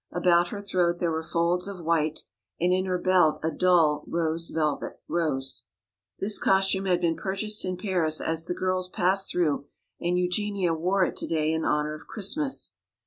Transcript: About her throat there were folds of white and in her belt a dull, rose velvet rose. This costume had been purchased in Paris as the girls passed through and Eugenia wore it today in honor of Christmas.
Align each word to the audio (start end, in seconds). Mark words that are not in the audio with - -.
About 0.11 0.47
her 0.47 0.59
throat 0.59 0.97
there 0.99 1.11
were 1.11 1.21
folds 1.21 1.67
of 1.67 1.81
white 1.85 2.23
and 2.59 2.73
in 2.73 2.85
her 2.85 2.97
belt 2.97 3.39
a 3.43 3.51
dull, 3.51 4.03
rose 4.07 4.49
velvet 4.49 4.99
rose. 5.07 5.61
This 6.17 6.39
costume 6.39 6.85
had 6.85 6.99
been 6.99 7.15
purchased 7.15 7.63
in 7.65 7.77
Paris 7.77 8.19
as 8.19 8.45
the 8.45 8.55
girls 8.55 8.89
passed 8.89 9.29
through 9.29 9.67
and 9.99 10.17
Eugenia 10.17 10.73
wore 10.73 11.03
it 11.05 11.15
today 11.15 11.53
in 11.53 11.65
honor 11.65 11.93
of 11.93 12.07
Christmas. 12.07 12.73